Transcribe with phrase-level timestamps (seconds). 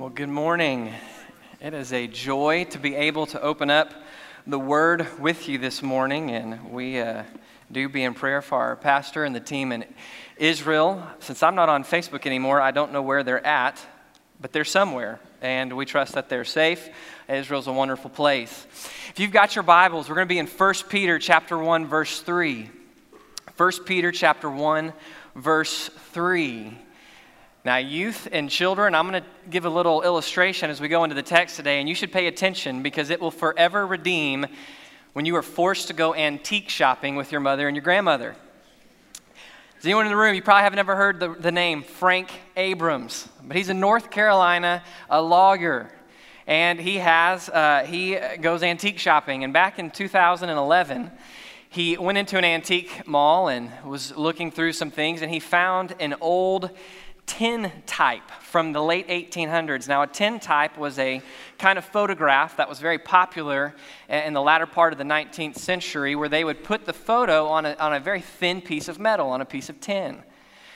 [0.00, 0.94] Well, good morning.
[1.60, 3.92] It is a joy to be able to open up
[4.46, 7.24] the Word with you this morning, and we uh,
[7.70, 9.84] do be in prayer for our pastor and the team in
[10.38, 11.06] Israel.
[11.18, 13.78] Since I'm not on Facebook anymore, I don't know where they're at,
[14.40, 16.88] but they're somewhere, and we trust that they're safe.
[17.28, 18.66] Israel's a wonderful place.
[19.10, 22.22] If you've got your Bibles, we're going to be in 1 Peter chapter 1, verse
[22.22, 22.70] 3.
[23.54, 24.94] 1 Peter chapter 1,
[25.34, 26.78] verse 3.
[27.62, 31.14] Now, youth and children, I'm going to give a little illustration as we go into
[31.14, 34.46] the text today, and you should pay attention because it will forever redeem
[35.12, 38.34] when you are forced to go antique shopping with your mother and your grandmother.
[39.78, 43.28] Is anyone in the room, you probably haven't ever heard the, the name Frank Abrams,
[43.44, 45.90] but he's in North Carolina, a lawyer.
[46.46, 49.44] And he has, uh, he goes antique shopping.
[49.44, 51.10] And back in 2011,
[51.68, 55.94] he went into an antique mall and was looking through some things, and he found
[56.00, 56.70] an old
[57.30, 59.86] tintype from the late 1800s.
[59.86, 61.22] Now, a tin type was a
[61.58, 63.72] kind of photograph that was very popular
[64.08, 67.66] in the latter part of the 19th century where they would put the photo on
[67.66, 70.18] a, on a very thin piece of metal, on a piece of tin.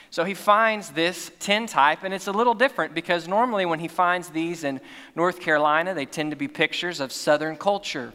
[0.09, 3.89] So he finds this tin type, and it's a little different because normally when he
[3.89, 4.79] finds these in
[5.13, 8.13] North Carolina, they tend to be pictures of Southern culture,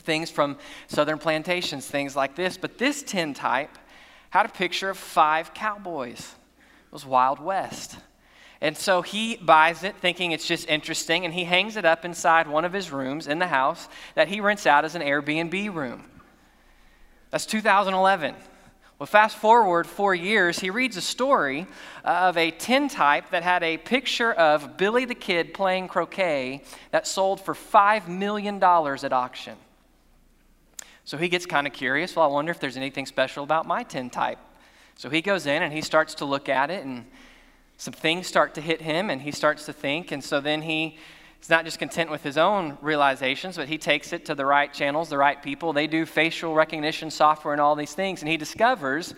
[0.00, 2.58] things from Southern plantations, things like this.
[2.58, 3.78] But this tin type
[4.28, 6.34] had a picture of five cowboys
[6.94, 7.98] was Wild West.
[8.60, 12.48] And so he buys it thinking it's just interesting, and he hangs it up inside
[12.48, 16.04] one of his rooms in the house that he rents out as an Airbnb room.
[17.30, 18.34] That's 2011.
[18.98, 21.66] Well, fast forward four years, he reads a story
[22.04, 27.08] of a tin type that had a picture of Billy the Kid playing croquet that
[27.08, 29.56] sold for $5 million at auction.
[31.04, 32.14] So he gets kind of curious.
[32.14, 34.38] Well, I wonder if there's anything special about my tintype.
[34.96, 37.04] So he goes in and he starts to look at it, and
[37.76, 40.12] some things start to hit him, and he starts to think.
[40.12, 40.98] And so then he
[41.42, 44.72] is not just content with his own realizations, but he takes it to the right
[44.72, 45.72] channels, the right people.
[45.72, 48.22] They do facial recognition software and all these things.
[48.22, 49.14] And he discovers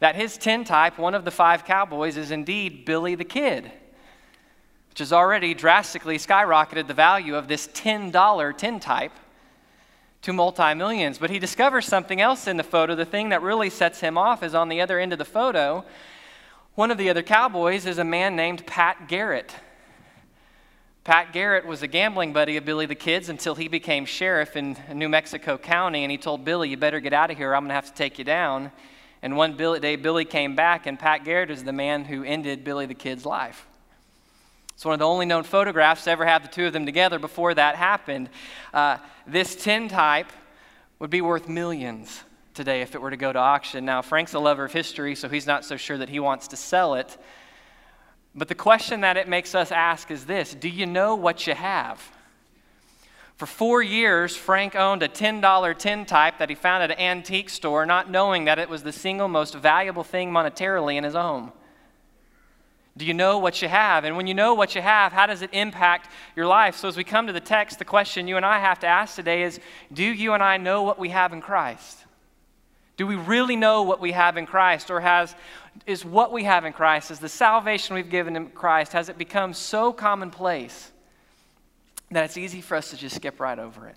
[0.00, 3.70] that his tintype, one of the five cowboys, is indeed Billy the Kid,
[4.90, 9.12] which has already drastically skyrocketed the value of this $10 tintype
[10.22, 11.18] to multi millions.
[11.18, 12.94] But he discovers something else in the photo.
[12.94, 15.84] The thing that really sets him off is on the other end of the photo.
[16.74, 19.54] One of the other cowboys is a man named Pat Garrett.
[21.02, 24.76] Pat Garrett was a gambling buddy of Billy the Kid's until he became sheriff in
[24.92, 27.70] New Mexico County, and he told Billy, You better get out of here, I'm going
[27.70, 28.70] to have to take you down.
[29.22, 32.86] And one day, Billy came back, and Pat Garrett is the man who ended Billy
[32.86, 33.66] the Kid's life.
[34.80, 37.18] It's one of the only known photographs to ever have the two of them together
[37.18, 38.30] before that happened.
[38.72, 38.96] Uh,
[39.26, 40.32] this tintype
[40.98, 42.22] would be worth millions
[42.54, 43.84] today if it were to go to auction.
[43.84, 46.56] Now, Frank's a lover of history, so he's not so sure that he wants to
[46.56, 47.18] sell it.
[48.34, 51.54] But the question that it makes us ask is this Do you know what you
[51.54, 52.00] have?
[53.36, 57.84] For four years, Frank owned a $10 tintype that he found at an antique store,
[57.84, 61.52] not knowing that it was the single most valuable thing monetarily in his home.
[62.96, 64.04] Do you know what you have?
[64.04, 66.76] And when you know what you have, how does it impact your life?
[66.76, 69.14] So, as we come to the text, the question you and I have to ask
[69.14, 69.60] today is
[69.92, 72.04] Do you and I know what we have in Christ?
[72.96, 74.90] Do we really know what we have in Christ?
[74.90, 75.34] Or has,
[75.86, 79.16] is what we have in Christ, is the salvation we've given in Christ, has it
[79.16, 80.90] become so commonplace
[82.10, 83.96] that it's easy for us to just skip right over it?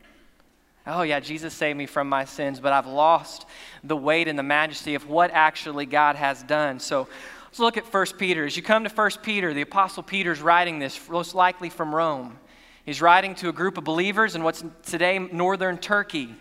[0.85, 3.45] Oh, yeah, Jesus saved me from my sins, but I've lost
[3.83, 6.79] the weight and the majesty of what actually God has done.
[6.79, 7.07] So,
[7.53, 8.47] Let's look at 1 Peter.
[8.47, 12.39] As you come to 1 Peter, the Apostle Peter's writing this, most likely from Rome.
[12.83, 16.33] He's writing to a group of believers in what's today northern Turkey.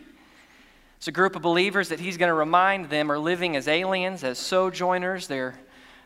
[0.96, 4.24] It's a group of believers that he's going to remind them are living as aliens,
[4.24, 5.26] as sojourners.
[5.26, 5.54] They're,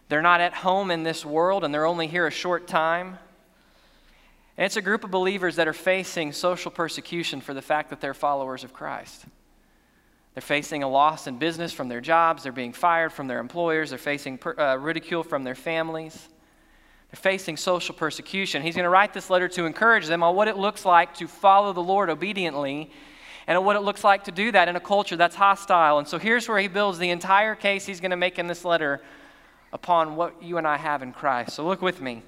[0.08, 3.16] they're not at home in this world and they're only here a short time.
[4.56, 8.00] And it's a group of believers that are facing social persecution for the fact that
[8.00, 9.24] they're followers of Christ.
[10.36, 12.42] They're facing a loss in business from their jobs.
[12.42, 13.88] They're being fired from their employers.
[13.88, 16.28] They're facing per, uh, ridicule from their families.
[17.10, 18.60] They're facing social persecution.
[18.60, 21.26] He's going to write this letter to encourage them on what it looks like to
[21.26, 22.90] follow the Lord obediently
[23.46, 25.98] and what it looks like to do that in a culture that's hostile.
[25.98, 28.62] And so here's where he builds the entire case he's going to make in this
[28.62, 29.00] letter
[29.72, 31.54] upon what you and I have in Christ.
[31.54, 32.22] So look with me.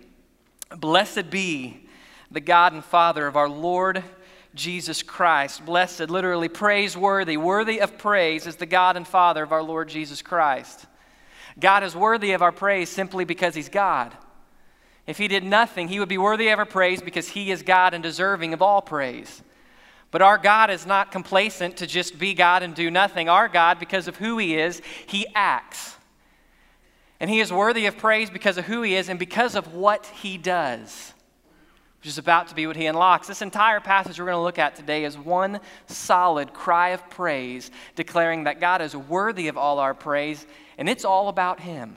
[0.75, 1.87] Blessed be
[2.31, 4.03] the God and Father of our Lord
[4.59, 5.65] Jesus Christ.
[5.65, 10.21] Blessed, literally praiseworthy, worthy of praise is the God and Father of our Lord Jesus
[10.21, 10.87] Christ.
[11.59, 14.15] God is worthy of our praise simply because He's God.
[15.07, 17.95] If He did nothing, He would be worthy of our praise because He is God
[17.95, 19.43] and deserving of all praise.
[20.11, 23.29] But our God is not complacent to just be God and do nothing.
[23.29, 25.97] Our God, because of who He is, He acts.
[27.21, 30.07] And He is worthy of praise because of who He is and because of what
[30.07, 31.13] He does.
[32.01, 33.27] Which is about to be what he unlocks.
[33.27, 37.71] This entire passage we're going to look at today is one solid cry of praise,
[37.97, 40.47] declaring that God is worthy of all our praise,
[40.77, 41.97] and it's all about him.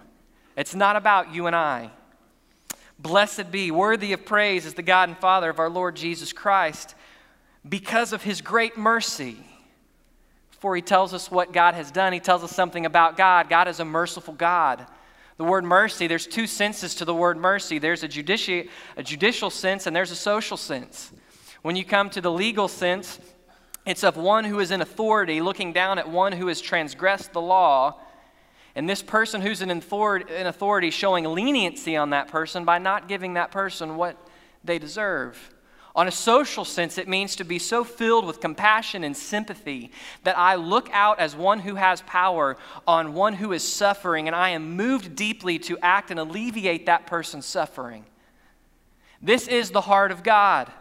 [0.57, 1.91] It's not about you and I.
[2.97, 6.95] Blessed be, worthy of praise is the God and Father of our Lord Jesus Christ
[7.67, 9.37] because of his great mercy.
[10.59, 13.49] For he tells us what God has done, he tells us something about God.
[13.49, 14.85] God is a merciful God.
[15.41, 19.49] The word mercy, there's two senses to the word mercy there's a, judici- a judicial
[19.49, 21.11] sense and there's a social sense.
[21.63, 23.19] When you come to the legal sense,
[23.83, 27.41] it's of one who is in authority looking down at one who has transgressed the
[27.41, 27.99] law.
[28.75, 33.49] And this person who's in authority showing leniency on that person by not giving that
[33.49, 34.17] person what
[34.63, 35.55] they deserve.
[35.95, 39.91] On a social sense, it means to be so filled with compassion and sympathy
[40.23, 42.55] that I look out as one who has power
[42.87, 47.07] on one who is suffering, and I am moved deeply to act and alleviate that
[47.07, 48.05] person's suffering.
[49.21, 50.71] This is the heart of God.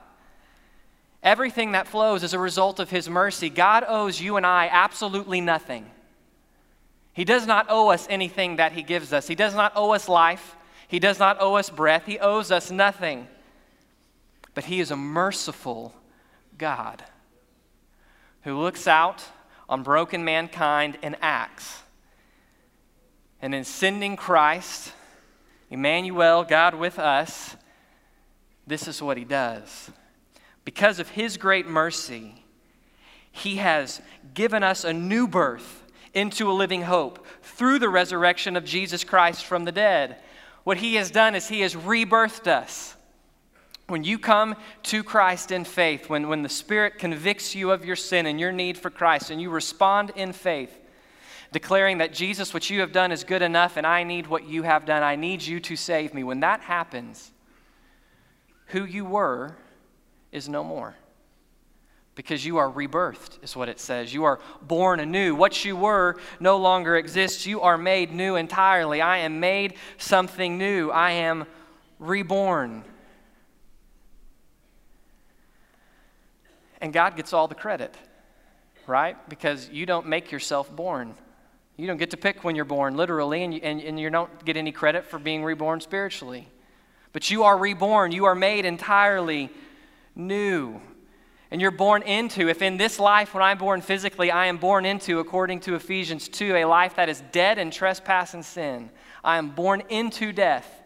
[1.24, 3.50] Everything that flows is a result of His mercy.
[3.50, 5.90] God owes you and I absolutely nothing.
[7.12, 9.26] He does not owe us anything that He gives us.
[9.26, 10.56] He does not owe us life.
[10.86, 12.06] He does not owe us breath.
[12.06, 13.26] He owes us nothing
[14.60, 15.94] but He is a merciful
[16.58, 17.02] God
[18.42, 19.24] who looks out
[19.70, 21.82] on broken mankind and acts.
[23.40, 24.92] And in sending Christ,
[25.70, 27.56] Emmanuel, God with us,
[28.66, 29.90] this is what He does.
[30.66, 32.44] Because of His great mercy,
[33.32, 34.02] He has
[34.34, 39.46] given us a new birth into a living hope through the resurrection of Jesus Christ
[39.46, 40.18] from the dead.
[40.64, 42.94] What He has done is He has rebirthed us.
[43.90, 44.54] When you come
[44.84, 48.52] to Christ in faith, when, when the Spirit convicts you of your sin and your
[48.52, 50.78] need for Christ, and you respond in faith,
[51.50, 54.62] declaring that Jesus, what you have done is good enough, and I need what you
[54.62, 56.22] have done, I need you to save me.
[56.22, 57.32] When that happens,
[58.66, 59.56] who you were
[60.30, 60.94] is no more.
[62.14, 64.14] Because you are rebirthed, is what it says.
[64.14, 65.34] You are born anew.
[65.34, 67.44] What you were no longer exists.
[67.44, 69.00] You are made new entirely.
[69.00, 70.90] I am made something new.
[70.90, 71.44] I am
[71.98, 72.84] reborn.
[76.80, 77.94] And God gets all the credit,
[78.86, 79.16] right?
[79.28, 81.14] Because you don't make yourself born.
[81.76, 84.44] You don't get to pick when you're born, literally, and you, and, and you don't
[84.44, 86.48] get any credit for being reborn spiritually.
[87.12, 88.12] But you are reborn.
[88.12, 89.50] You are made entirely
[90.14, 90.80] new.
[91.50, 94.86] And you're born into, if in this life, when I'm born physically, I am born
[94.86, 98.90] into, according to Ephesians 2, a life that is dead in trespass and sin.
[99.24, 100.79] I am born into death.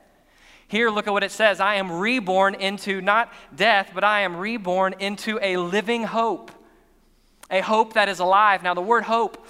[0.75, 4.37] Here, look at what it says I am reborn into not death, but I am
[4.37, 6.51] reborn into a living hope,
[7.49, 8.65] a hope that is alive.
[8.65, 9.47] Now, the word hope,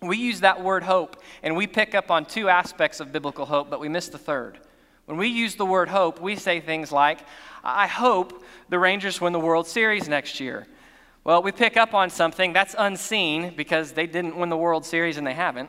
[0.00, 3.68] we use that word hope, and we pick up on two aspects of biblical hope,
[3.68, 4.58] but we miss the third.
[5.04, 7.18] When we use the word hope, we say things like,
[7.62, 10.66] I hope the Rangers win the World Series next year.
[11.22, 15.18] Well, we pick up on something that's unseen because they didn't win the World Series
[15.18, 15.68] and they haven't.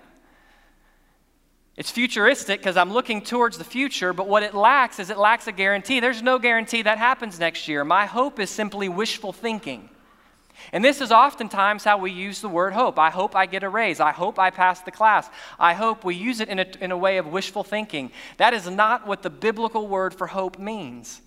[1.78, 5.46] It's futuristic because I'm looking towards the future, but what it lacks is it lacks
[5.46, 6.00] a guarantee.
[6.00, 7.86] There's no guarantee that happens next year.
[7.86, 9.90] My hope is simply wishful thinking.
[10.74, 12.98] And this is oftentimes how we use the word hope.
[12.98, 14.00] I hope I get a raise.
[14.00, 15.30] I hope I pass the class.
[15.60, 18.12] I hope we use it in a, in a way of wishful thinking.
[18.38, 21.22] That is not what the biblical word for hope means.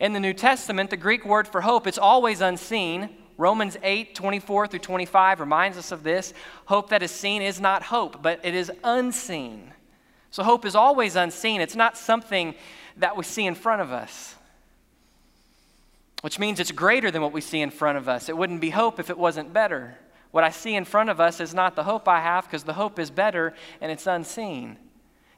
[0.00, 3.10] In the New Testament, the Greek word for hope, it's always unseen.
[3.36, 6.32] Romans 8, 24 through 25 reminds us of this.
[6.66, 9.72] Hope that is seen is not hope, but it is unseen.
[10.30, 11.60] So hope is always unseen.
[11.60, 12.54] It's not something
[12.96, 14.36] that we see in front of us,
[16.22, 18.28] which means it's greater than what we see in front of us.
[18.28, 19.98] It wouldn't be hope if it wasn't better.
[20.30, 22.72] What I see in front of us is not the hope I have because the
[22.72, 24.76] hope is better and it's unseen.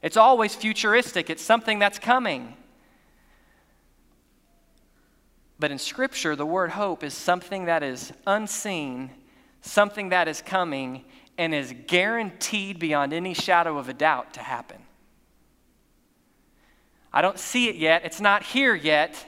[0.01, 2.55] It's always futuristic, it's something that's coming.
[5.59, 9.11] But in Scripture, the word hope is something that is unseen,
[9.61, 11.05] something that is coming,
[11.37, 14.81] and is guaranteed beyond any shadow of a doubt to happen.
[17.11, 19.25] I don't see it yet, it's not here yet,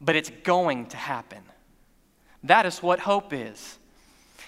[0.00, 1.42] but it's going to happen.
[2.44, 3.78] That is what hope is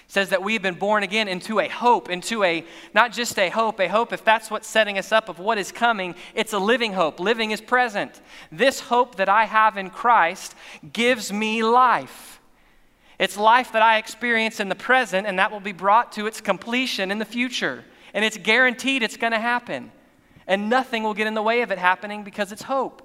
[0.07, 3.79] says that we've been born again into a hope, into a, not just a hope,
[3.79, 6.93] a hope, if that's what's setting us up of what is coming, it's a living
[6.93, 7.19] hope.
[7.19, 8.21] Living is present.
[8.49, 10.55] This hope that I have in Christ
[10.93, 12.39] gives me life.
[13.19, 16.39] It's life that I experience in the present, and that will be brought to its
[16.39, 17.83] completion in the future.
[18.13, 19.91] And it's guaranteed it's going to happen.
[20.45, 23.03] And nothing will get in the way of it happening because it's hope.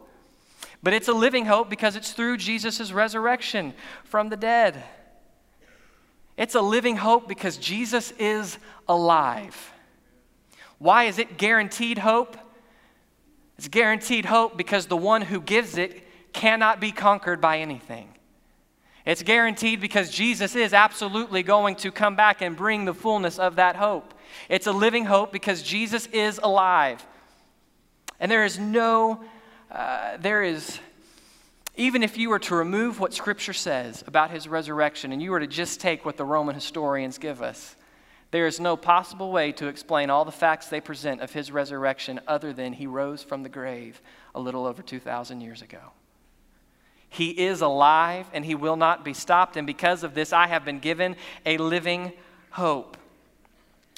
[0.82, 4.84] But it's a living hope because it's through Jesus' resurrection from the dead.
[6.42, 8.58] It's a living hope because Jesus is
[8.88, 9.72] alive.
[10.80, 12.36] Why is it guaranteed hope?
[13.56, 18.08] It's guaranteed hope because the one who gives it cannot be conquered by anything.
[19.06, 23.54] It's guaranteed because Jesus is absolutely going to come back and bring the fullness of
[23.54, 24.12] that hope.
[24.48, 27.06] It's a living hope because Jesus is alive.
[28.18, 29.22] And there is no,
[29.70, 30.80] uh, there is,
[31.76, 35.40] even if you were to remove what Scripture says about his resurrection and you were
[35.40, 37.76] to just take what the Roman historians give us,
[38.30, 42.20] there is no possible way to explain all the facts they present of his resurrection
[42.26, 44.00] other than he rose from the grave
[44.34, 45.92] a little over 2,000 years ago.
[47.08, 49.58] He is alive and he will not be stopped.
[49.58, 52.12] And because of this, I have been given a living
[52.50, 52.96] hope.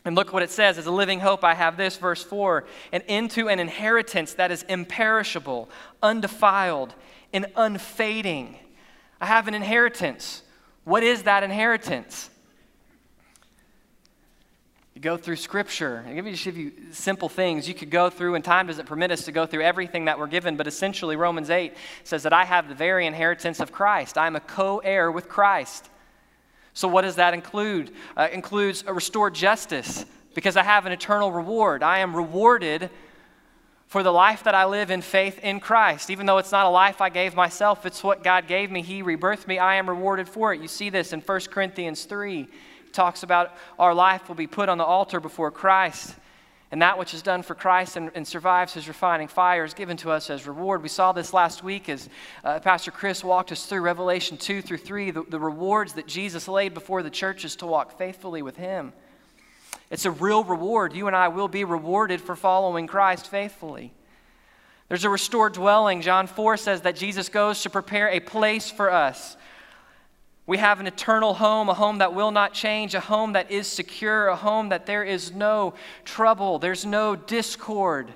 [0.04, 3.04] And look what it says as a living hope, I have this, verse 4 and
[3.06, 5.70] into an inheritance that is imperishable,
[6.02, 6.94] undefiled,
[7.34, 8.56] and unfading.
[9.20, 10.42] I have an inheritance.
[10.84, 12.30] What is that inheritance?
[14.94, 16.04] You go through Scripture.
[16.06, 18.86] I give you just give you simple things you could go through, and time doesn't
[18.86, 20.56] permit us to go through everything that we're given.
[20.56, 21.74] But essentially, Romans 8
[22.04, 24.16] says that I have the very inheritance of Christ.
[24.16, 25.90] I'm a co-heir with Christ.
[26.72, 27.90] So, what does that include?
[28.16, 31.82] Uh, includes a restored justice because I have an eternal reward.
[31.82, 32.90] I am rewarded
[33.94, 36.10] for the life that I live in faith in Christ.
[36.10, 38.82] Even though it's not a life I gave myself, it's what God gave me.
[38.82, 39.60] He rebirthed me.
[39.60, 40.60] I am rewarded for it.
[40.60, 42.48] You see this in 1 Corinthians 3
[42.92, 46.12] talks about our life will be put on the altar before Christ.
[46.72, 49.96] And that which is done for Christ and, and, survives his refining fire is given
[49.98, 50.82] to us as reward.
[50.82, 52.08] We saw this last week as
[52.42, 56.48] uh, Pastor Chris walked us through Revelation 2 through 3, the, the rewards that Jesus
[56.48, 58.92] laid before the churches to walk faithfully with him.
[59.90, 60.94] It's a real reward.
[60.94, 63.92] You and I will be rewarded for following Christ faithfully.
[64.88, 66.02] There's a restored dwelling.
[66.02, 69.36] John 4 says that Jesus goes to prepare a place for us.
[70.46, 73.66] We have an eternal home, a home that will not change, a home that is
[73.66, 75.72] secure, a home that there is no
[76.04, 78.12] trouble, there's no discord.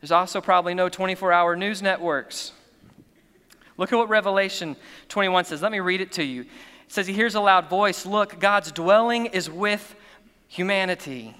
[0.00, 2.52] There's also probably no 24 hour news networks.
[3.76, 4.76] Look at what Revelation
[5.08, 5.60] 21 says.
[5.60, 6.42] Let me read it to you.
[6.42, 6.48] It
[6.88, 9.94] says, He hears a loud voice Look, God's dwelling is with
[10.50, 11.32] humanity.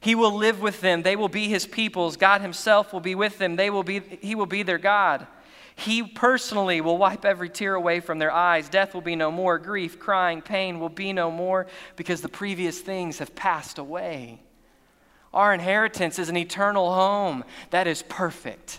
[0.00, 1.02] He will live with them.
[1.02, 2.16] They will be his peoples.
[2.16, 3.56] God himself will be with them.
[3.56, 5.26] They will be, he will be their God.
[5.74, 8.68] He personally will wipe every tear away from their eyes.
[8.68, 9.58] Death will be no more.
[9.58, 11.66] Grief, crying, pain will be no more
[11.96, 14.40] because the previous things have passed away.
[15.34, 18.78] Our inheritance is an eternal home that is perfect.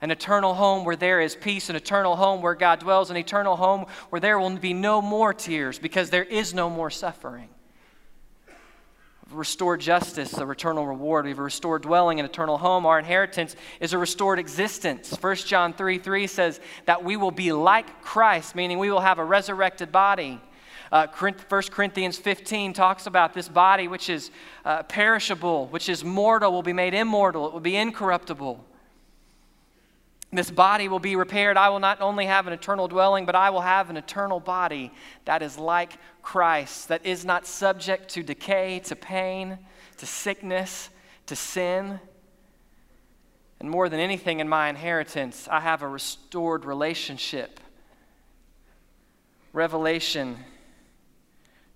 [0.00, 3.56] An eternal home where there is peace, an eternal home where God dwells, an eternal
[3.56, 7.50] home where there will be no more tears because there is no more suffering
[9.32, 11.24] restored justice, a eternal reward.
[11.24, 12.86] We have a restored dwelling, an eternal home.
[12.86, 15.14] Our inheritance is a restored existence.
[15.20, 19.18] 1 John 3 3 says that we will be like Christ, meaning we will have
[19.18, 20.40] a resurrected body.
[20.92, 21.34] Uh, 1
[21.70, 24.30] Corinthians 15 talks about this body which is
[24.64, 28.64] uh, perishable, which is mortal, will be made immortal, it will be incorruptible.
[30.32, 31.56] This body will be repaired.
[31.56, 34.92] I will not only have an eternal dwelling, but I will have an eternal body
[35.24, 39.58] that is like Christ, that is not subject to decay, to pain,
[39.96, 40.90] to sickness,
[41.26, 41.98] to sin.
[43.58, 47.58] And more than anything in my inheritance, I have a restored relationship.
[49.52, 50.36] Revelation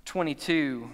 [0.05, 0.89] 22,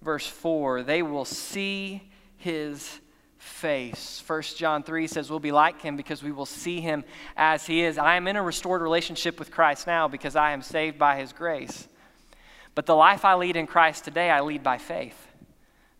[0.00, 3.00] verse 4 they will see his
[3.44, 4.22] face.
[4.26, 7.04] 1 John 3 says we'll be like him because we will see him
[7.36, 7.98] as he is.
[7.98, 11.32] I am in a restored relationship with Christ now because I am saved by his
[11.32, 11.86] grace.
[12.74, 15.16] But the life I lead in Christ today, I lead by faith.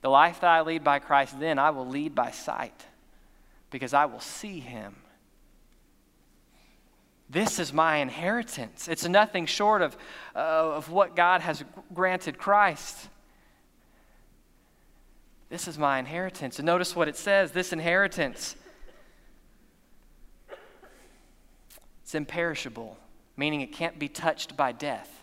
[0.01, 2.87] The life that I lead by Christ then, I will lead by sight
[3.71, 4.97] because I will see him.
[7.29, 8.89] This is my inheritance.
[8.89, 9.97] It's nothing short of,
[10.35, 13.09] uh, of what God has granted Christ.
[15.55, 16.59] This is my inheritance.
[16.59, 18.57] And notice what it says this inheritance.
[22.03, 22.99] It's imperishable,
[23.37, 25.23] meaning it can't be touched by death.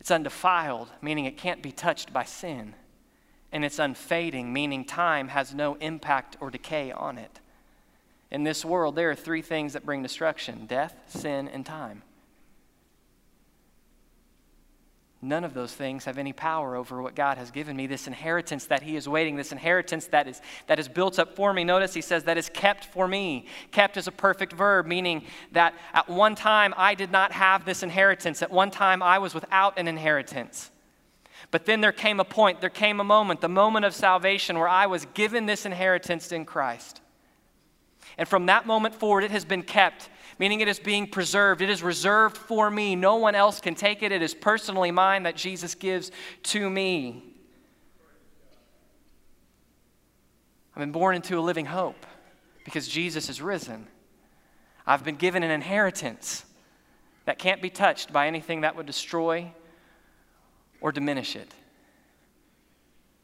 [0.00, 2.74] It's undefiled, meaning it can't be touched by sin.
[3.52, 7.38] And it's unfading, meaning time has no impact or decay on it.
[8.28, 12.02] In this world, there are three things that bring destruction death, sin, and time.
[15.20, 18.66] None of those things have any power over what God has given me, this inheritance
[18.66, 21.64] that He is waiting, this inheritance that is, that is built up for me.
[21.64, 23.46] Notice He says that is kept for me.
[23.72, 27.82] Kept is a perfect verb, meaning that at one time I did not have this
[27.82, 28.42] inheritance.
[28.42, 30.70] At one time I was without an inheritance.
[31.50, 34.68] But then there came a point, there came a moment, the moment of salvation, where
[34.68, 37.00] I was given this inheritance in Christ.
[38.16, 41.60] And from that moment forward, it has been kept meaning it is being preserved.
[41.60, 42.96] It is reserved for me.
[42.96, 44.12] No one else can take it.
[44.12, 46.10] It is personally mine that Jesus gives
[46.44, 47.24] to me.
[50.74, 52.06] I've been born into a living hope
[52.64, 53.86] because Jesus is risen.
[54.86, 56.44] I've been given an inheritance
[57.24, 59.52] that can't be touched by anything that would destroy
[60.80, 61.52] or diminish it.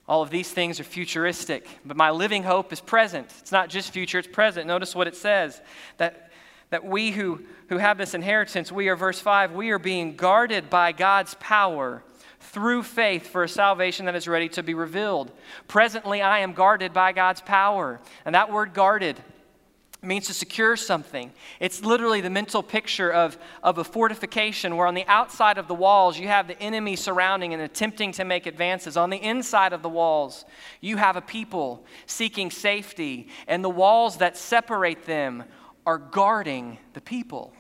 [0.07, 3.33] All of these things are futuristic, but my living hope is present.
[3.39, 4.67] It's not just future, it's present.
[4.67, 5.63] Notice what it says
[5.97, 6.33] that,
[6.75, 10.69] that we who, who have this inheritance, we are, verse 5, we are being guarded
[10.69, 12.03] by God's power
[12.41, 15.31] through faith for a salvation that is ready to be revealed.
[15.69, 18.01] Presently, I am guarded by God's power.
[18.25, 19.23] And that word guarded
[20.03, 21.31] means to secure something.
[21.61, 25.75] It's literally the mental picture of, of a fortification where on the outside of the
[25.75, 28.97] walls you have the enemy surrounding and attempting to make advances.
[28.97, 30.45] On the inside of the walls,
[30.81, 35.45] you have a people seeking safety, and the walls that separate them
[35.87, 37.53] are guarding the people.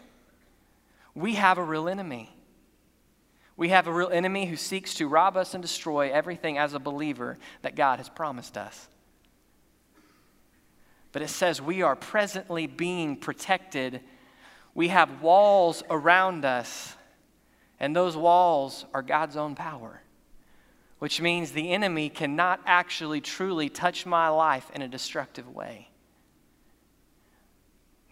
[1.14, 2.30] We have a real enemy.
[3.56, 6.80] We have a real enemy who seeks to rob us and destroy everything as a
[6.80, 8.88] believer that God has promised us.
[11.12, 14.00] But it says we are presently being protected.
[14.74, 16.96] We have walls around us,
[17.78, 20.02] and those walls are God's own power,
[20.98, 25.90] which means the enemy cannot actually truly touch my life in a destructive way.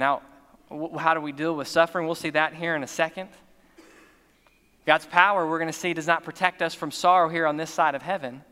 [0.02, 0.21] Now,
[0.99, 2.06] how do we deal with suffering?
[2.06, 3.28] We'll see that here in a second.
[4.85, 7.71] God's power, we're going to see, does not protect us from sorrow here on this
[7.71, 8.42] side of heaven,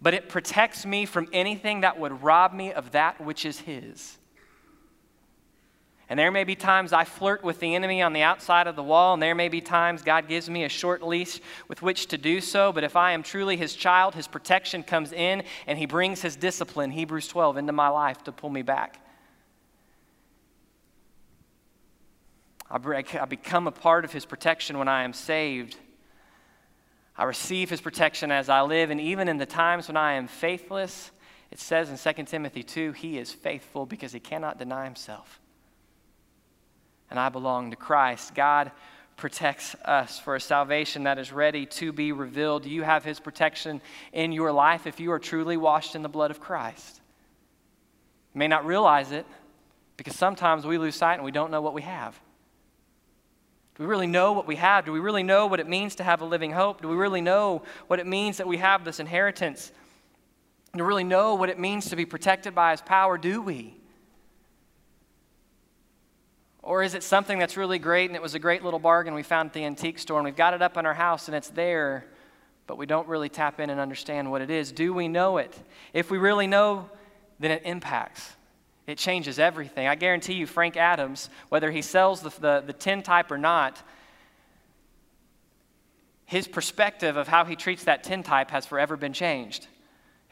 [0.00, 4.16] but it protects me from anything that would rob me of that which is His.
[6.08, 8.82] And there may be times I flirt with the enemy on the outside of the
[8.82, 12.16] wall, and there may be times God gives me a short leash with which to
[12.16, 12.72] do so.
[12.72, 16.36] But if I am truly His child, His protection comes in, and He brings His
[16.36, 19.02] discipline, Hebrews 12, into my life to pull me back.
[22.70, 25.76] I become a part of his protection when I am saved.
[27.16, 30.28] I receive his protection as I live, and even in the times when I am
[30.28, 31.10] faithless,
[31.50, 35.40] it says in 2 Timothy 2 he is faithful because he cannot deny himself.
[37.10, 38.34] And I belong to Christ.
[38.34, 38.70] God
[39.16, 42.66] protects us for a salvation that is ready to be revealed.
[42.66, 43.80] You have his protection
[44.12, 47.00] in your life if you are truly washed in the blood of Christ.
[48.34, 49.26] You may not realize it
[49.96, 52.18] because sometimes we lose sight and we don't know what we have.
[53.78, 54.84] Do we really know what we have?
[54.84, 56.82] Do we really know what it means to have a living hope?
[56.82, 59.70] Do we really know what it means that we have this inheritance?
[60.76, 63.16] Do we really know what it means to be protected by His power?
[63.16, 63.76] Do we?
[66.60, 69.22] Or is it something that's really great and it was a great little bargain we
[69.22, 71.48] found at the antique store and we've got it up in our house and it's
[71.50, 72.04] there,
[72.66, 74.72] but we don't really tap in and understand what it is?
[74.72, 75.56] Do we know it?
[75.94, 76.90] If we really know,
[77.38, 78.34] then it impacts.
[78.88, 79.86] It changes everything.
[79.86, 83.82] I guarantee you, Frank Abrams, whether he sells the, the, the tin type or not,
[86.24, 89.66] his perspective of how he treats that tin type has forever been changed.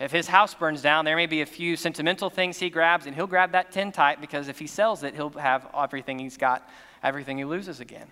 [0.01, 3.15] If his house burns down, there may be a few sentimental things he grabs, and
[3.15, 6.67] he'll grab that tin type because if he sells it, he'll have everything he's got,
[7.03, 8.11] everything he loses again.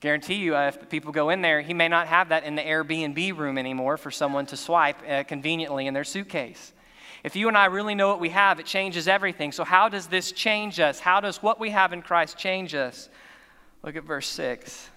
[0.00, 2.62] Guarantee you, uh, if people go in there, he may not have that in the
[2.62, 6.74] Airbnb room anymore for someone to swipe uh, conveniently in their suitcase.
[7.22, 9.52] If you and I really know what we have, it changes everything.
[9.52, 11.00] So, how does this change us?
[11.00, 13.08] How does what we have in Christ change us?
[13.82, 14.88] Look at verse 6.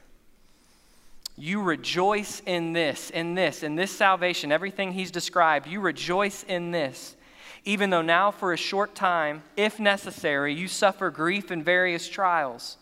[1.36, 5.68] You rejoice in this, in this, in this salvation, everything he's described.
[5.68, 7.16] You rejoice in this,
[7.66, 12.78] even though now for a short time, if necessary, you suffer grief in various trials.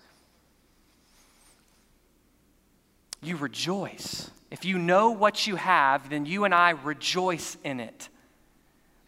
[3.23, 4.29] You rejoice.
[4.49, 8.09] If you know what you have, then you and I rejoice in it.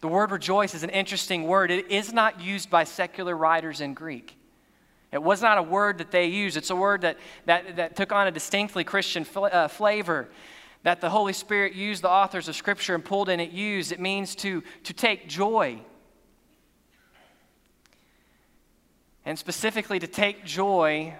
[0.04, 1.70] The word rejoice is an interesting word.
[1.70, 4.36] It is not used by secular writers in Greek.
[5.10, 6.58] It was not a word that they used.
[6.58, 10.28] It's a word that, that, that took on a distinctly Christian fl- uh, flavor
[10.82, 13.92] that the Holy Spirit used the authors of Scripture and pulled in it used.
[13.92, 15.80] It means to, to take joy.
[19.24, 21.14] And specifically to take joy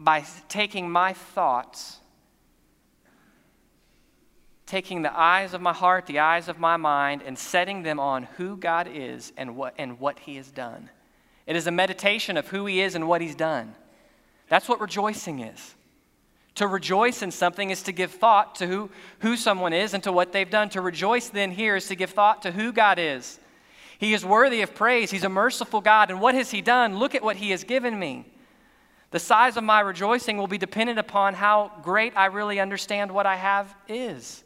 [0.00, 2.00] by taking my thoughts
[4.66, 8.24] taking the eyes of my heart, the eyes of my mind, and setting them on
[8.36, 10.90] who God is and what, and what He has done.
[11.46, 13.74] It is a meditation of who He is and what He's done.
[14.48, 15.74] That's what rejoicing is.
[16.56, 20.12] To rejoice in something is to give thought to who, who someone is and to
[20.12, 20.68] what they've done.
[20.70, 23.38] To rejoice then here is to give thought to who God is.
[23.98, 25.10] He is worthy of praise.
[25.10, 26.10] He's a merciful God.
[26.10, 26.98] And what has He done?
[26.98, 28.26] Look at what He has given me.
[29.10, 33.26] The size of my rejoicing will be dependent upon how great I really understand what
[33.26, 34.42] I have is.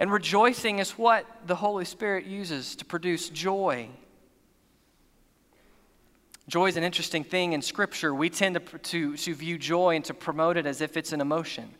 [0.00, 3.90] And rejoicing is what the Holy Spirit uses to produce joy.
[6.48, 8.14] Joy is an interesting thing in Scripture.
[8.14, 11.20] We tend to, to, to view joy and to promote it as if it's an
[11.20, 11.74] emotion,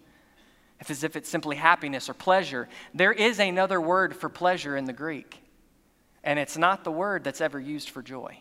[0.87, 2.69] as if it's simply happiness or pleasure.
[2.93, 5.43] There is another word for pleasure in the Greek.
[6.23, 8.39] And it's not the word that's ever used for joy.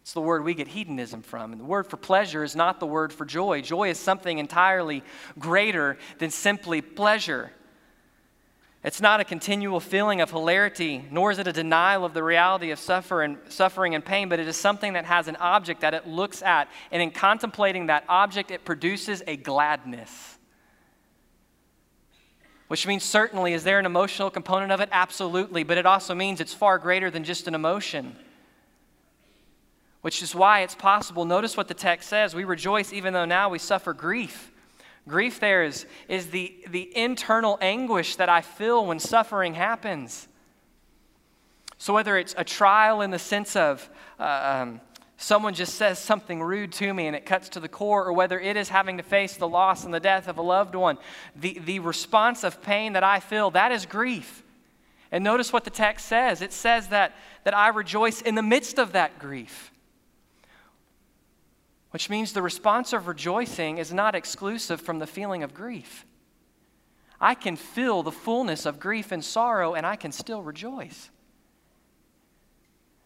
[0.00, 1.52] It's the word we get hedonism from.
[1.52, 3.62] And the word for pleasure is not the word for joy.
[3.62, 5.04] Joy is something entirely
[5.38, 7.52] greater than simply pleasure.
[8.84, 12.72] It's not a continual feeling of hilarity, nor is it a denial of the reality
[12.72, 15.94] of suffer and, suffering and pain, but it is something that has an object that
[15.94, 16.68] it looks at.
[16.90, 20.36] And in contemplating that object, it produces a gladness.
[22.66, 24.88] Which means, certainly, is there an emotional component of it?
[24.90, 25.62] Absolutely.
[25.62, 28.16] But it also means it's far greater than just an emotion
[30.02, 31.24] which is why it's possible.
[31.24, 34.51] Notice what the text says we rejoice even though now we suffer grief.
[35.08, 40.28] Grief there is, is the, the internal anguish that I feel when suffering happens.
[41.76, 44.80] So, whether it's a trial in the sense of uh, um,
[45.16, 48.38] someone just says something rude to me and it cuts to the core, or whether
[48.38, 50.98] it is having to face the loss and the death of a loved one,
[51.34, 54.44] the, the response of pain that I feel, that is grief.
[55.10, 58.78] And notice what the text says it says that, that I rejoice in the midst
[58.78, 59.71] of that grief
[61.92, 66.04] which means the response of rejoicing is not exclusive from the feeling of grief.
[67.20, 71.10] I can feel the fullness of grief and sorrow, and I can still rejoice.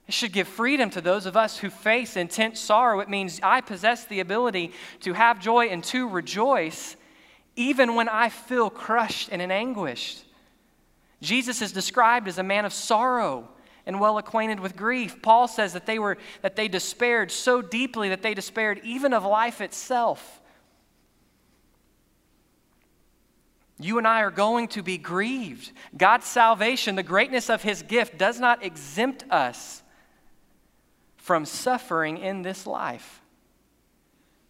[0.06, 3.00] It should give freedom to those of us who face intense sorrow.
[3.00, 6.96] It means I possess the ability to have joy and to rejoice
[7.56, 10.22] even when I feel crushed and in anguish.
[11.20, 13.48] Jesus is described as a man of sorrow
[13.86, 15.22] and well acquainted with grief.
[15.22, 19.24] Paul says that they were that they despaired so deeply that they despaired even of
[19.24, 20.40] life itself.
[23.78, 25.70] You and I are going to be grieved.
[25.96, 29.82] God's salvation, the greatness of his gift does not exempt us
[31.16, 33.20] from suffering in this life.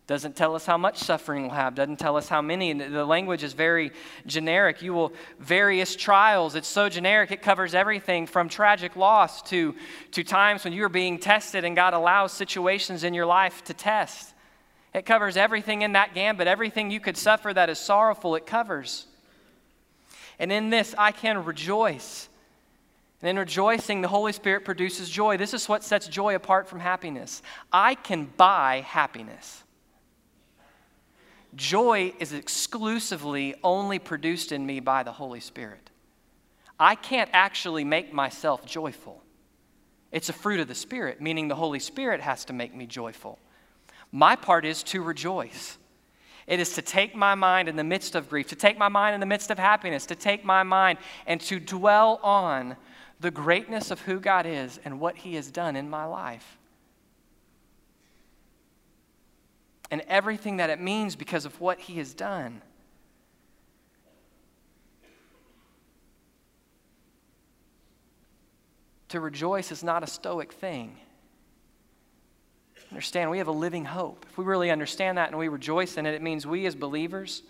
[0.07, 2.73] Doesn't tell us how much suffering we'll have, doesn't tell us how many.
[2.73, 3.91] The language is very
[4.25, 4.81] generic.
[4.81, 9.75] You will, various trials, it's so generic, it covers everything from tragic loss to,
[10.13, 14.33] to times when you're being tested and God allows situations in your life to test.
[14.95, 19.07] It covers everything in that gambit, everything you could suffer that is sorrowful, it covers.
[20.39, 22.29] And in this, I can rejoice.
[23.23, 25.37] And in rejoicing, the Holy Spirit produces joy.
[25.37, 27.43] This is what sets joy apart from happiness.
[27.73, 29.65] I can buy happiness.
[31.57, 35.91] Joy is exclusively only produced in me by the Holy Spirit.
[36.79, 39.23] I can't actually make myself joyful.
[40.13, 43.39] It's a fruit of the Spirit, meaning the Holy Spirit has to make me joyful.
[44.13, 45.79] My part is to rejoice.
[46.47, 49.15] It is to take my mind in the midst of grief, to take my mind
[49.15, 52.77] in the midst of happiness, to take my mind and to dwell on
[53.19, 56.59] the greatness of who God is and what He has done in my life.
[59.91, 62.63] And everything that it means because of what he has done.
[69.11, 70.99] To rejoice is not a stoic thing.
[72.91, 74.27] Understand, we have a living hope.
[74.31, 77.43] If we really understand that and we rejoice in it, it means we as believers.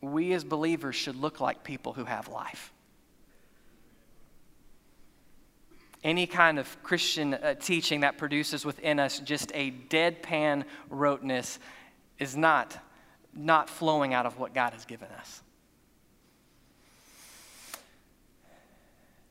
[0.00, 2.72] We as believers should look like people who have life.
[6.04, 11.58] Any kind of Christian uh, teaching that produces within us just a deadpan roteness
[12.18, 12.76] is not,
[13.34, 15.42] not flowing out of what God has given us.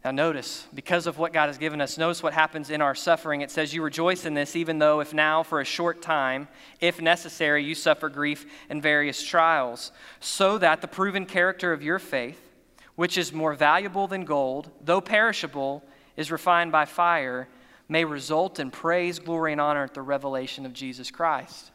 [0.03, 3.41] Now, notice, because of what God has given us, notice what happens in our suffering.
[3.41, 6.47] It says, You rejoice in this, even though, if now, for a short time,
[6.79, 11.99] if necessary, you suffer grief and various trials, so that the proven character of your
[11.99, 12.49] faith,
[12.95, 15.83] which is more valuable than gold, though perishable,
[16.17, 17.47] is refined by fire
[17.87, 21.71] may result in praise, glory, and honor at the revelation of Jesus Christ.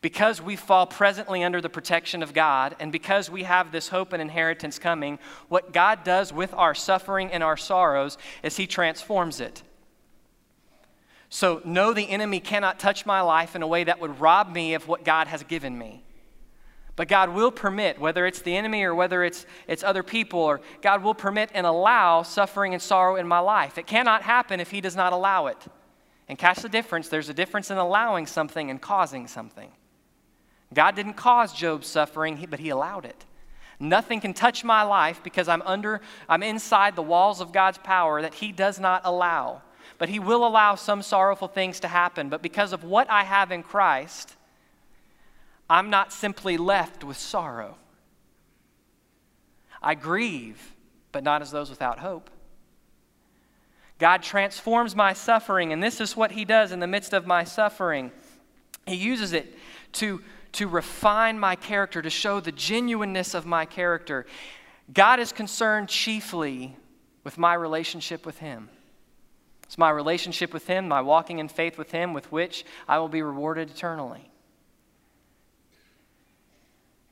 [0.00, 4.12] Because we fall presently under the protection of God, and because we have this hope
[4.12, 9.40] and inheritance coming, what God does with our suffering and our sorrows is He transforms
[9.40, 9.62] it.
[11.28, 14.74] So, no, the enemy cannot touch my life in a way that would rob me
[14.74, 16.04] of what God has given me.
[16.96, 20.60] But God will permit, whether it's the enemy or whether it's, it's other people, or
[20.80, 23.78] God will permit and allow suffering and sorrow in my life.
[23.78, 25.58] It cannot happen if He does not allow it.
[26.28, 29.72] And catch the difference there's a difference in allowing something and causing something.
[30.72, 33.24] God didn't cause Job's suffering, but He allowed it.
[33.80, 38.22] Nothing can touch my life because I'm under, I'm inside the walls of God's power
[38.22, 39.62] that He does not allow.
[39.98, 42.28] But He will allow some sorrowful things to happen.
[42.28, 44.36] But because of what I have in Christ,
[45.68, 47.76] I'm not simply left with sorrow.
[49.82, 50.74] I grieve,
[51.12, 52.30] but not as those without hope.
[53.98, 57.44] God transforms my suffering, and this is what He does in the midst of my
[57.44, 58.10] suffering.
[58.86, 59.56] He uses it
[59.92, 60.22] to,
[60.52, 64.26] to refine my character, to show the genuineness of my character.
[64.92, 66.76] God is concerned chiefly
[67.22, 68.68] with my relationship with Him.
[69.62, 73.08] It's my relationship with Him, my walking in faith with Him, with which I will
[73.08, 74.30] be rewarded eternally.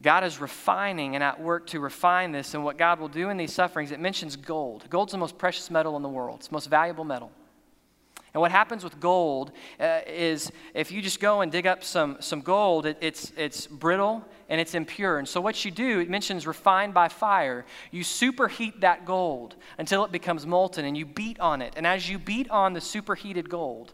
[0.02, 2.54] God is refining and at work to refine this.
[2.54, 4.84] And what God will do in these sufferings, it mentions gold.
[4.90, 7.30] Gold's the most precious metal in the world, it's the most valuable metal.
[8.34, 12.16] And what happens with gold uh, is if you just go and dig up some,
[12.20, 15.18] some gold, it, it's, it's brittle and it's impure.
[15.18, 17.66] And so, what you do, it mentions refined by fire.
[17.90, 21.74] You superheat that gold until it becomes molten and you beat on it.
[21.76, 23.92] And as you beat on the superheated gold,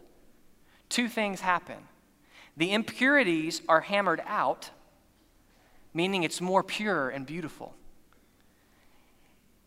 [0.87, 1.77] two things happen
[2.55, 4.69] the impurities are hammered out
[5.93, 7.73] meaning it's more pure and beautiful.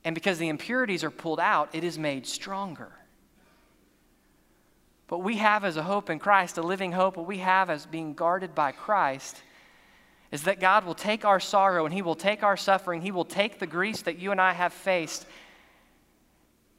[0.04, 2.92] And because the impurities are pulled out, it is made stronger.
[5.08, 7.84] What we have as a hope in Christ, a living hope, what we have as
[7.84, 9.42] being guarded by Christ,
[10.30, 13.26] is that God will take our sorrow and He will take our suffering, He will
[13.26, 15.26] take the griefs that you and I have faced,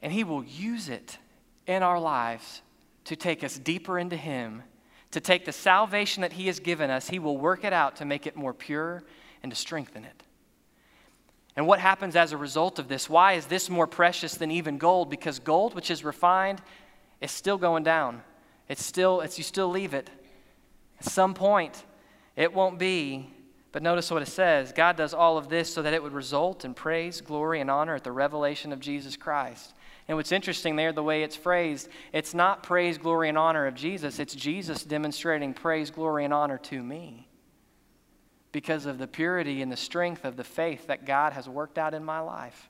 [0.02, 1.20] and He will use it
[1.68, 2.64] in our lives
[3.06, 4.64] to take us deeper into Him,
[5.12, 8.06] to take the salvation that He has given us, He will work it out to
[8.06, 9.04] make it more pure
[9.44, 10.24] and to strengthen it.
[11.56, 13.10] And what happens as a result of this?
[13.10, 15.10] Why is this more precious than even gold?
[15.10, 16.62] Because gold, which is refined,
[17.22, 18.24] is still going down.
[18.68, 20.10] It's still, it's, you still leave it.
[21.00, 21.84] At some point,
[22.36, 23.30] it won't be.
[23.72, 26.66] But notice what it says God does all of this so that it would result
[26.66, 29.74] in praise, glory, and honor at the revelation of Jesus Christ.
[30.08, 33.76] And what's interesting there, the way it's phrased, it's not praise, glory, and honor of
[33.76, 37.28] Jesus, it's Jesus demonstrating praise, glory, and honor to me
[38.54, 41.94] because of the purity and the strength of the faith that God has worked out
[41.94, 42.70] in my life.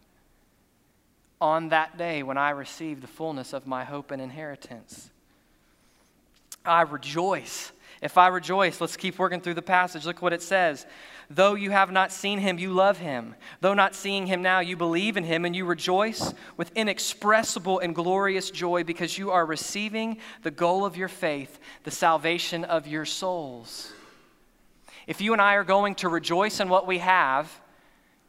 [1.40, 5.12] On that day when I receive the fullness of my hope and inheritance,
[6.66, 7.74] I rejoice.
[8.02, 10.06] If I rejoice, let's keep working through the passage.
[10.06, 10.86] Look what it says.
[11.30, 13.36] Though you have not seen him, you love him.
[13.60, 17.96] Though not seeing him now, you believe in him, and you rejoice with inexpressible and
[17.96, 23.06] glorious joy because you are receiving the goal of your faith, the salvation of your
[23.06, 23.92] souls.
[25.08, 27.52] If you and I are going to rejoice in what we have,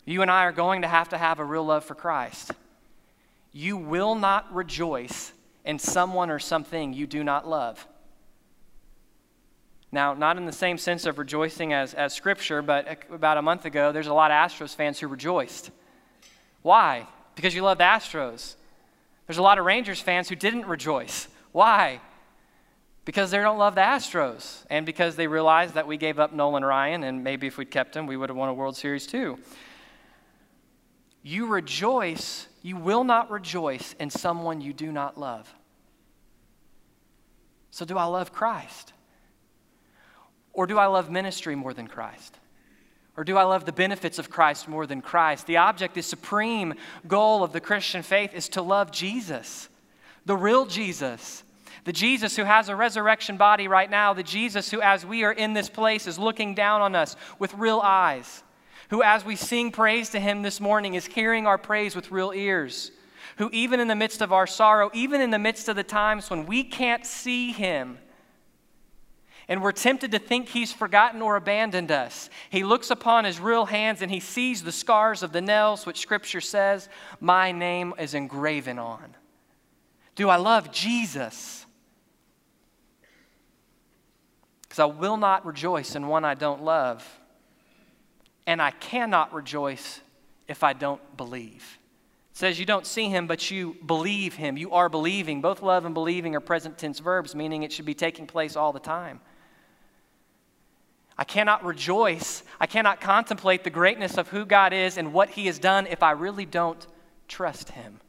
[0.05, 2.53] you and I are going to have to have a real love for Christ.
[3.53, 5.33] You will not rejoice
[5.65, 7.87] in someone or something you do not love.
[9.93, 13.65] Now, not in the same sense of rejoicing as, as Scripture, but about a month
[13.65, 15.71] ago, there's a lot of Astros fans who rejoiced.
[16.63, 17.07] Why?
[17.37, 18.57] Because you love the Astros.
[19.27, 21.29] There's a lot of Rangers fans who didn't rejoice.
[21.53, 22.01] Why?
[23.05, 26.65] Because they don't love the Astros and because they realize that we gave up Nolan
[26.65, 29.39] Ryan and maybe if we'd kept him, we would have won a World Series too.
[31.23, 35.53] You rejoice, you will not rejoice in someone you do not love.
[37.71, 38.93] So, do I love Christ?
[40.53, 42.39] Or do I love ministry more than Christ?
[43.17, 45.47] Or do I love the benefits of Christ more than Christ?
[45.47, 46.75] The object, the supreme
[47.07, 49.69] goal of the Christian faith is to love Jesus,
[50.25, 51.44] the real Jesus
[51.85, 55.33] the Jesus who has a resurrection body right now, the Jesus who, as we are
[55.33, 58.43] in this place, is looking down on us with real eyes,
[58.89, 62.33] who, as we sing praise to him this morning, is hearing our praise with real
[62.35, 62.91] ears,
[63.37, 66.31] who, even in the midst of our sorrow, even in the midst of the times
[66.31, 67.99] when we can't see him,
[69.47, 72.31] and we're tempted to think he's forgotten or abandoned us.
[72.49, 76.01] He looks upon his real hands and he sees the scars of the nails, which
[76.01, 76.89] scripture says,
[77.21, 79.17] My name is engraven on.
[80.15, 81.64] Do I love Jesus?
[84.75, 87.09] Because I will not rejoice in one I don't love,
[88.45, 90.01] and I cannot rejoice
[90.49, 91.79] if I don't believe.
[92.33, 94.57] It says you don't see him, but you believe him.
[94.57, 95.41] You are believing.
[95.41, 98.73] Both love and believing are present tense verbs, meaning it should be taking place all
[98.73, 99.21] the time.
[101.17, 102.43] I cannot rejoice.
[102.59, 106.03] I cannot contemplate the greatness of who God is and what he has done if
[106.03, 106.85] I really don't
[107.29, 108.01] trust him.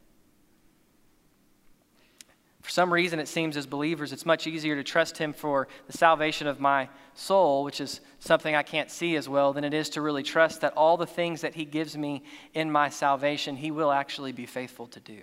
[2.66, 5.96] For some reason, it seems as believers, it's much easier to trust Him for the
[5.96, 9.88] salvation of my soul, which is something I can't see as well, than it is
[9.90, 12.24] to really trust that all the things that He gives me
[12.54, 15.20] in my salvation, He will actually be faithful to do.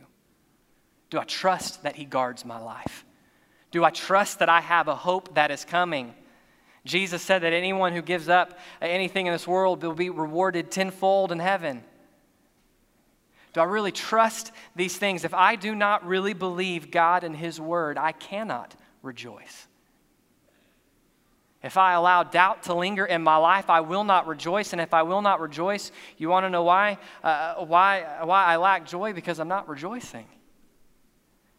[1.10, 3.04] Do I trust that He guards my life?
[3.72, 6.16] Do I trust that I have a hope that is coming?
[6.86, 11.34] Jesus said that anyone who gives up anything in this world will be rewarded tenfold
[11.34, 11.84] in heaven.
[13.54, 15.24] Do I really trust these things?
[15.24, 19.68] If I do not really believe God and His Word, I cannot rejoice.
[21.62, 24.74] If I allow doubt to linger in my life, I will not rejoice.
[24.74, 26.98] And if I will not rejoice, you want to know why?
[27.24, 29.14] Uh, why, why I lack joy?
[29.14, 30.26] Because I'm not rejoicing.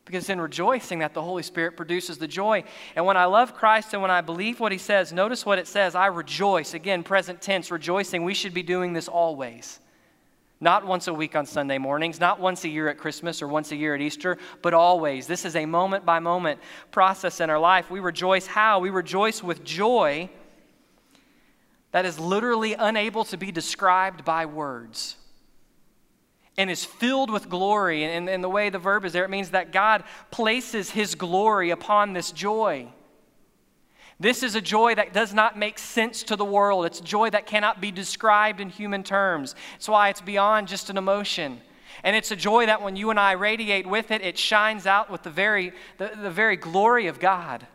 [0.04, 2.64] Because in rejoicing that the Holy Spirit produces the joy.
[2.94, 5.66] And when I love Christ and when I believe what he says, notice what it
[5.66, 6.74] says I rejoice.
[6.74, 8.24] Again, present tense, rejoicing.
[8.24, 9.80] We should be doing this always.
[10.64, 13.70] Not once a week on Sunday mornings, not once a year at Christmas or once
[13.70, 15.26] a year at Easter, but always.
[15.26, 16.58] This is a moment by moment
[16.90, 17.90] process in our life.
[17.90, 18.78] We rejoice how?
[18.78, 20.30] We rejoice with joy
[21.90, 25.16] that is literally unable to be described by words
[26.56, 28.04] and is filled with glory.
[28.04, 31.68] And, and the way the verb is there, it means that God places his glory
[31.68, 32.88] upon this joy.
[34.20, 36.86] This is a joy that does not make sense to the world.
[36.86, 39.54] It's a joy that cannot be described in human terms.
[39.76, 41.60] It's why it's beyond just an emotion.
[42.02, 45.10] And it's a joy that when you and I radiate with it, it shines out
[45.10, 47.66] with the very, the, the very glory of God,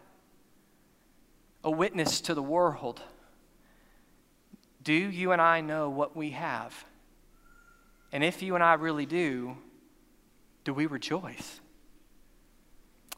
[1.63, 3.01] a witness to the world.
[4.83, 6.85] Do you and I know what we have?
[8.11, 9.57] And if you and I really do,
[10.63, 11.59] do we rejoice?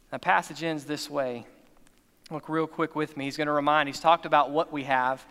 [0.10, 1.46] The passage ends this way.
[2.32, 3.26] Look real quick with me.
[3.26, 5.26] He's going to remind, he's talked about what we have,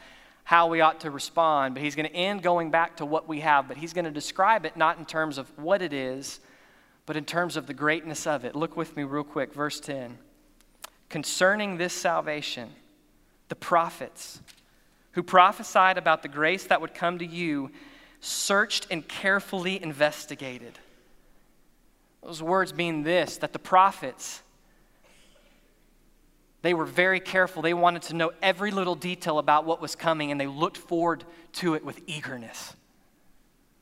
[0.44, 3.40] how we ought to respond, but he's going to end going back to what we
[3.40, 6.40] have, but he's going to describe it not in terms of what it is,
[7.06, 8.54] but in terms of the greatness of it.
[8.54, 10.18] Look with me real quick, verse 10.
[11.08, 12.68] Concerning this salvation,
[13.48, 14.40] the prophets
[15.12, 17.70] who prophesied about the grace that would come to you
[18.20, 20.78] searched and carefully investigated.
[22.22, 24.42] Those words mean this that the prophets,
[26.62, 27.62] they were very careful.
[27.62, 31.24] They wanted to know every little detail about what was coming, and they looked forward
[31.54, 32.74] to it with eagerness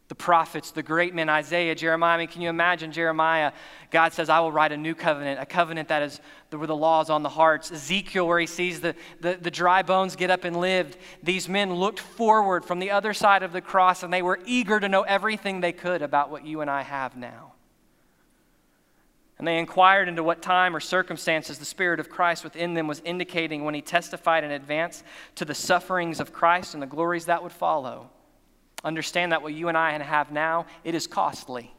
[0.08, 2.14] the prophets, the great men, Isaiah, Jeremiah.
[2.14, 3.52] I mean, can you imagine Jeremiah?
[3.90, 7.02] God says, I will write a new covenant, a covenant that is where the law
[7.02, 7.70] is on the hearts.
[7.70, 10.96] Ezekiel, where he sees the, the, the dry bones get up and lived.
[11.22, 14.80] These men looked forward from the other side of the cross and they were eager
[14.80, 17.52] to know everything they could about what you and I have now.
[19.38, 23.00] And they inquired into what time or circumstances the Spirit of Christ within them was
[23.04, 25.04] indicating when he testified in advance
[25.36, 28.10] to the sufferings of Christ and the glories that would follow.
[28.82, 31.72] Understand that what you and I have now, it is costly.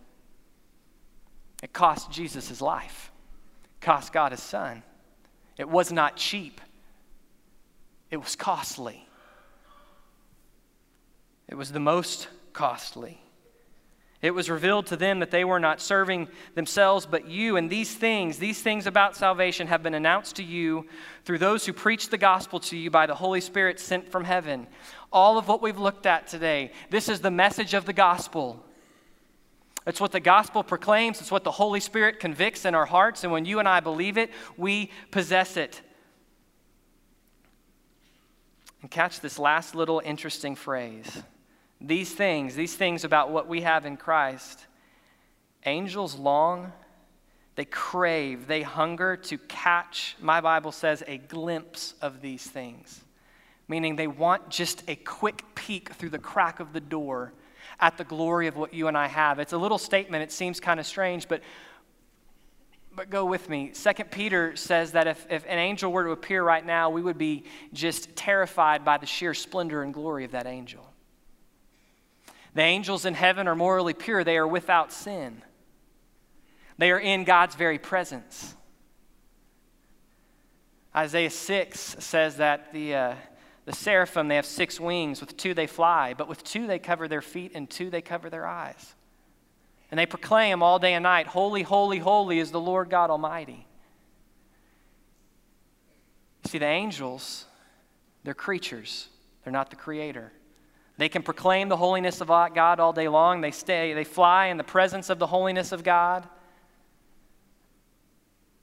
[1.61, 3.11] It cost Jesus his life,
[3.75, 4.83] it cost God his son.
[5.57, 6.61] It was not cheap,
[8.09, 9.05] it was costly.
[11.49, 13.19] It was the most costly.
[14.21, 17.55] It was revealed to them that they were not serving themselves but you.
[17.55, 20.87] And these things, these things about salvation, have been announced to you
[21.23, 24.67] through those who preach the gospel to you by the Holy Spirit sent from heaven.
[25.11, 28.65] All of what we've looked at today, this is the message of the gospel.
[29.87, 33.23] It's what the gospel proclaims, it's what the Holy Spirit convicts in our hearts.
[33.23, 35.81] And when you and I believe it, we possess it.
[38.81, 41.23] And catch this last little interesting phrase
[41.81, 44.65] these things, these things about what we have in Christ,
[45.65, 46.73] angels long,
[47.55, 53.03] they crave, they hunger to catch, my Bible says, a glimpse of these things.
[53.67, 57.33] Meaning they want just a quick peek through the crack of the door
[57.79, 59.39] at the glory of what you and I have.
[59.39, 61.41] It's a little statement, it seems kind of strange, but
[62.95, 63.69] but go with me.
[63.73, 67.17] Second Peter says that if, if an angel were to appear right now, we would
[67.17, 70.88] be just terrified by the sheer splendor and glory of that angel.
[72.59, 75.43] The angels in heaven are morally pure, they are without sin.
[76.77, 78.53] They are in God's very presence.
[80.93, 83.15] Isaiah 6 says that the, uh,
[83.63, 85.21] the seraphim, they have six wings.
[85.21, 88.29] With two they fly, but with two they cover their feet, and two they cover
[88.29, 88.93] their eyes.
[89.89, 93.65] And they proclaim all day and night, Holy, holy, holy is the Lord God Almighty.
[96.43, 97.45] You see, the angels,
[98.25, 99.07] they're creatures,
[99.45, 100.33] they're not the creator.
[100.99, 103.39] They can proclaim the holiness of God all day long.
[103.39, 106.27] They stay, they fly in the presence of the holiness of God.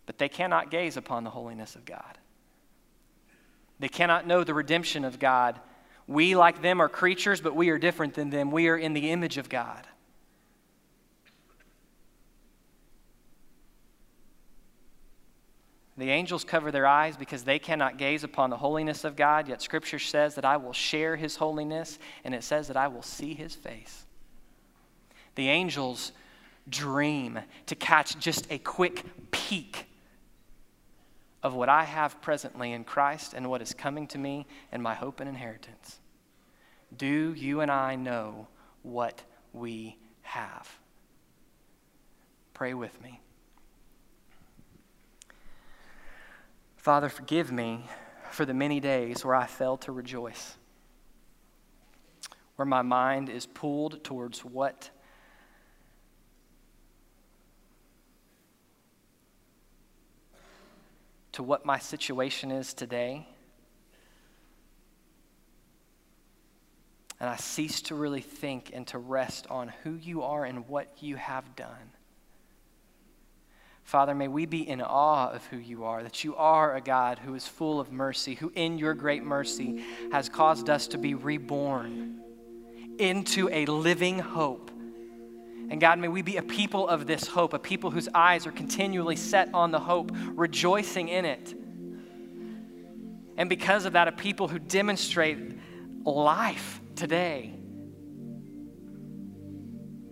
[0.04, 2.18] But they cannot gaze upon the holiness of God.
[3.78, 5.58] They cannot know the redemption of God.
[6.06, 8.50] We, like them, are creatures, but we are different than them.
[8.50, 9.86] We are in the image of God.
[15.98, 19.62] The angels cover their eyes because they cannot gaze upon the holiness of God, yet
[19.62, 23.32] Scripture says that I will share His holiness, and it says that I will see
[23.34, 24.04] His face.
[25.36, 26.12] The angels
[26.68, 29.86] dream to catch just a quick peek
[31.42, 34.94] of what I have presently in Christ and what is coming to me and my
[34.94, 36.00] hope and inheritance.
[36.96, 38.48] Do you and I know
[38.82, 39.22] what
[39.52, 40.78] we have?
[42.52, 43.20] Pray with me.
[46.86, 47.84] Father, forgive me
[48.30, 50.54] for the many days where I failed to rejoice,
[52.54, 54.90] where my mind is pulled towards what
[61.32, 63.26] to what my situation is today.
[67.18, 70.86] And I cease to really think and to rest on who you are and what
[71.00, 71.95] you have done.
[73.86, 77.20] Father, may we be in awe of who you are, that you are a God
[77.20, 81.14] who is full of mercy, who in your great mercy has caused us to be
[81.14, 82.20] reborn
[82.98, 84.72] into a living hope.
[85.70, 88.50] And God, may we be a people of this hope, a people whose eyes are
[88.50, 91.54] continually set on the hope, rejoicing in it.
[93.36, 95.38] And because of that, a people who demonstrate
[96.04, 97.54] life today.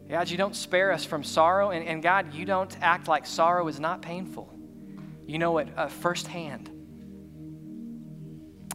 [0.09, 3.69] God, you don't spare us from sorrow, and, and God, you don't act like sorrow
[3.69, 4.55] is not painful.
[5.27, 6.69] You know it uh, firsthand.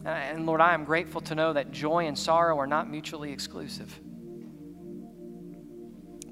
[0.04, 3.32] And, and Lord, I am grateful to know that joy and sorrow are not mutually
[3.32, 3.98] exclusive.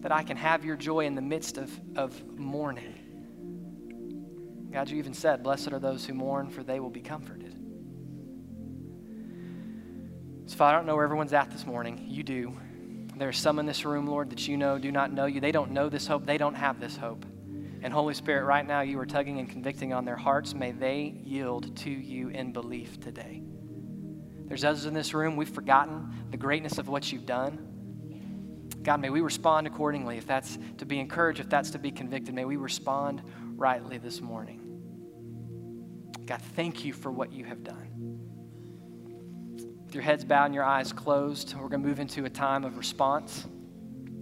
[0.01, 2.95] That I can have your joy in the midst of, of mourning.
[4.73, 7.55] God, you even said, Blessed are those who mourn, for they will be comforted.
[10.47, 12.05] So, Father, I don't know where everyone's at this morning.
[12.09, 12.57] You do.
[13.19, 15.41] There are some in this room, Lord, that you know do not know you.
[15.41, 16.25] They don't know this hope.
[16.25, 17.27] They don't have this hope.
[17.83, 20.55] And Holy Spirit, right now you are tugging and convicting on their hearts.
[20.55, 23.43] May they yield to you in belief today.
[24.47, 27.67] There's others in this room, we've forgotten the greatness of what you've done.
[28.83, 30.17] God, may we respond accordingly.
[30.17, 33.23] If that's to be encouraged, if that's to be convicted, may we respond
[33.57, 34.65] rightly this morning.
[36.25, 38.18] God, thank you for what you have done
[39.89, 42.63] with your heads bowed and your eyes closed, we're going to move into a time
[42.67, 43.47] of response.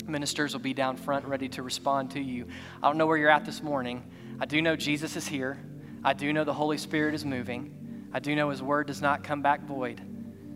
[0.06, 2.46] Ministers will be down front ready to respond to you.
[2.80, 4.08] I don't know where you're at this morning.
[4.38, 5.58] I do know Jesus is here.
[6.04, 8.08] I do know the Holy Spirit is moving.
[8.12, 10.00] I do know His word does not come back void.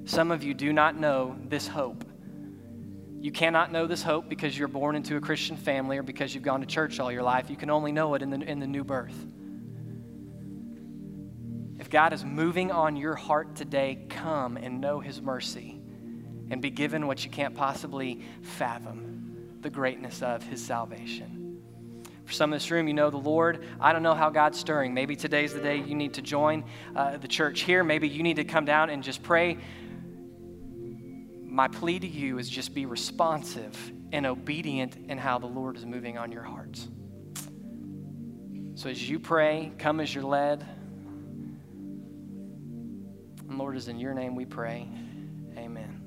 [0.04, 2.04] Some of you do not know this hope.
[3.18, 6.44] You cannot know this hope because you're born into a Christian family or because you've
[6.44, 7.50] gone to church all your life.
[7.50, 9.26] You can only know it in the, in the new birth.
[11.90, 15.80] God is moving on your heart today, come and know His mercy
[16.50, 21.60] and be given what you can't possibly fathom the greatness of His salvation.
[22.24, 23.66] For some in this room, you know the Lord.
[23.80, 24.94] I don't know how God's stirring.
[24.94, 26.64] Maybe today's the day you need to join
[26.94, 27.82] uh, the church here.
[27.82, 29.58] Maybe you need to come down and just pray.
[31.42, 33.76] My plea to you is just be responsive
[34.12, 36.88] and obedient in how the Lord is moving on your hearts.
[38.76, 40.64] So as you pray, come as you're led.
[43.50, 44.88] And Lord, is in your name we pray.
[45.58, 45.99] Amen.